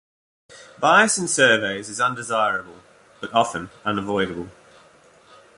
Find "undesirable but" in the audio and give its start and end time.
2.01-3.31